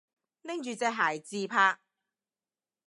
[0.41, 1.77] 拎住隻鞋自拍